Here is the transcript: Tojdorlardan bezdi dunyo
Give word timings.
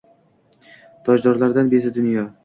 Tojdorlardan 1.09 1.69
bezdi 1.75 1.93
dunyo 1.99 2.25